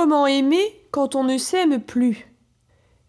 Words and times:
comment 0.00 0.26
aimer 0.26 0.80
quand 0.92 1.14
on 1.14 1.24
ne 1.24 1.36
s'aime 1.36 1.78
plus 1.78 2.26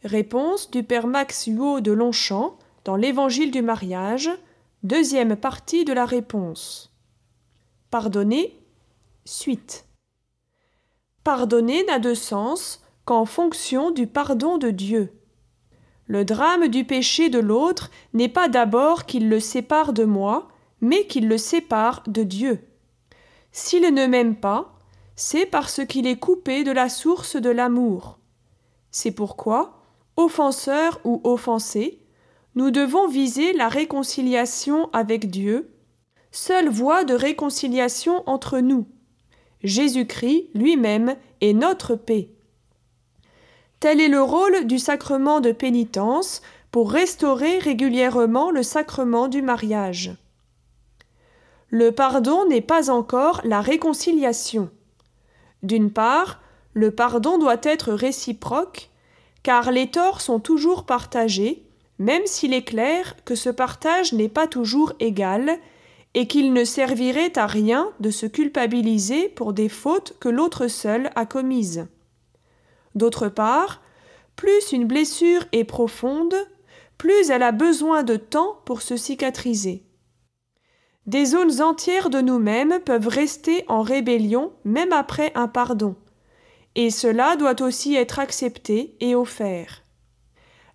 Réponse 0.03 0.69
du 0.71 0.83
père 0.83 1.07
Max 1.07 1.45
Huot 1.45 1.79
de 1.79 1.93
Longchamp 1.93 2.59
dans 2.83 2.97
l'Évangile 2.97 3.49
du 3.49 3.61
mariage, 3.61 4.29
deuxième 4.83 5.37
partie 5.37 5.85
de 5.85 5.93
la 5.93 6.05
réponse. 6.05 6.93
Pardonner, 7.91 8.59
suite. 9.23 9.85
Pardonner 11.23 11.85
n'a 11.85 11.97
de 11.97 12.13
sens 12.13 12.83
qu'en 13.05 13.23
fonction 13.23 13.91
du 13.91 14.05
pardon 14.05 14.57
de 14.57 14.69
Dieu. 14.69 15.13
Le 16.07 16.25
drame 16.25 16.67
du 16.67 16.83
péché 16.83 17.29
de 17.29 17.39
l'autre 17.39 17.89
n'est 18.13 18.27
pas 18.27 18.49
d'abord 18.49 19.05
qu'il 19.05 19.29
le 19.29 19.39
sépare 19.39 19.93
de 19.93 20.03
moi, 20.03 20.49
mais 20.81 21.07
qu'il 21.07 21.29
le 21.29 21.37
sépare 21.37 22.03
de 22.07 22.23
Dieu. 22.23 22.67
S'il 23.53 23.93
ne 23.93 24.07
m'aime 24.07 24.35
pas, 24.35 24.80
c'est 25.15 25.45
parce 25.45 25.85
qu'il 25.85 26.07
est 26.07 26.19
coupé 26.19 26.63
de 26.63 26.71
la 26.71 26.89
source 26.89 27.35
de 27.35 27.49
l'amour. 27.49 28.19
C'est 28.91 29.11
pourquoi, 29.11 29.81
offenseur 30.17 30.99
ou 31.03 31.21
offensé, 31.23 31.99
nous 32.55 32.71
devons 32.71 33.07
viser 33.07 33.53
la 33.53 33.69
réconciliation 33.69 34.89
avec 34.91 35.29
Dieu, 35.29 35.71
seule 36.31 36.69
voie 36.69 37.03
de 37.03 37.13
réconciliation 37.13 38.23
entre 38.27 38.59
nous. 38.59 38.85
Jésus-Christ 39.63 40.49
lui-même 40.53 41.15
est 41.39 41.53
notre 41.53 41.95
paix. 41.95 42.29
Tel 43.79 44.01
est 44.01 44.09
le 44.09 44.21
rôle 44.21 44.65
du 44.65 44.79
sacrement 44.79 45.39
de 45.39 45.51
pénitence 45.51 46.41
pour 46.71 46.91
restaurer 46.91 47.59
régulièrement 47.59 48.51
le 48.51 48.63
sacrement 48.63 49.27
du 49.27 49.41
mariage. 49.41 50.15
Le 51.69 51.91
pardon 51.91 52.45
n'est 52.47 52.61
pas 52.61 52.89
encore 52.89 53.41
la 53.43 53.61
réconciliation. 53.61 54.69
D'une 55.63 55.91
part, 55.91 56.41
le 56.73 56.91
pardon 56.91 57.37
doit 57.37 57.59
être 57.63 57.91
réciproque, 57.93 58.89
car 59.43 59.71
les 59.71 59.91
torts 59.91 60.21
sont 60.21 60.39
toujours 60.39 60.85
partagés, 60.85 61.63
même 61.99 62.25
s'il 62.25 62.53
est 62.53 62.63
clair 62.63 63.15
que 63.25 63.35
ce 63.35 63.49
partage 63.49 64.13
n'est 64.13 64.29
pas 64.29 64.47
toujours 64.47 64.93
égal, 64.99 65.59
et 66.13 66.27
qu'il 66.27 66.51
ne 66.53 66.65
servirait 66.65 67.37
à 67.37 67.47
rien 67.47 67.89
de 67.99 68.09
se 68.09 68.25
culpabiliser 68.25 69.29
pour 69.29 69.53
des 69.53 69.69
fautes 69.69 70.17
que 70.19 70.27
l'autre 70.27 70.67
seul 70.67 71.09
a 71.15 71.25
commises. 71.25 71.87
D'autre 72.95 73.29
part, 73.29 73.81
plus 74.35 74.73
une 74.73 74.85
blessure 74.85 75.45
est 75.53 75.63
profonde, 75.63 76.35
plus 76.97 77.29
elle 77.29 77.43
a 77.43 77.51
besoin 77.51 78.03
de 78.03 78.17
temps 78.17 78.59
pour 78.65 78.81
se 78.81 78.97
cicatriser. 78.97 79.83
Des 81.07 81.25
zones 81.25 81.61
entières 81.61 82.09
de 82.11 82.21
nous-mêmes 82.21 82.79
peuvent 82.85 83.07
rester 83.07 83.65
en 83.67 83.81
rébellion 83.81 84.53
même 84.65 84.93
après 84.93 85.31
un 85.33 85.47
pardon, 85.47 85.95
et 86.75 86.91
cela 86.91 87.35
doit 87.35 87.61
aussi 87.61 87.95
être 87.95 88.19
accepté 88.19 88.95
et 88.99 89.15
offert. 89.15 89.81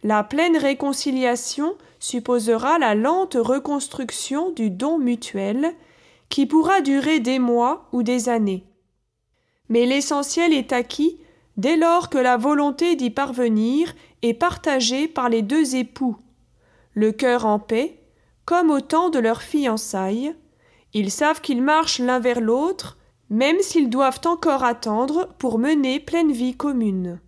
La 0.03 0.25
pleine 0.25 0.57
réconciliation 0.57 1.77
supposera 2.01 2.79
la 2.79 2.95
lente 2.95 3.37
reconstruction 3.39 4.51
du 4.51 4.71
don 4.71 4.99
mutuel, 4.99 5.73
qui 6.29 6.47
pourra 6.47 6.81
durer 6.81 7.21
des 7.21 7.39
mois 7.39 7.89
ou 7.93 8.03
des 8.03 8.29
années. 8.29 8.65
Mais 9.69 9.87
l'essentiel 9.87 10.53
est 10.53 10.73
acquis 10.73 11.21
dès 11.57 11.77
lors 11.77 12.11
que 12.11 12.19
la 12.19 12.37
volonté 12.37 12.97
d'y 12.97 13.11
parvenir 13.11 13.95
est 14.23 14.35
partagée 14.35 15.09
par 15.09 15.29
les 15.29 15.43
deux 15.43 15.77
époux, 15.77 16.17
le 16.95 17.13
cœur 17.13 17.47
en 17.47 17.59
paix, 17.59 17.96
comme 18.47 18.71
au 18.71 18.81
temps 18.81 19.11
de 19.11 19.19
leur 19.19 19.43
fiançailles, 19.43 20.35
ils 20.95 21.11
savent 21.11 21.41
qu'ils 21.41 21.63
marchent 21.63 21.99
l'un 21.99 22.21
vers 22.21 22.41
l'autre, 22.41 22.97
même 23.29 23.61
s'ils 23.61 23.91
doivent 23.91 24.21
encore 24.25 24.65
attendre 24.65 25.35
pour 25.39 25.59
mener 25.59 26.01
pleine 26.01 26.33
vie 26.33 26.57
commune. 26.57 27.21